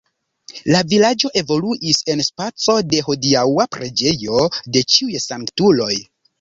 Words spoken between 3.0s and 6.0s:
hodiaŭa preĝejo de Ĉiuj sanktuloj.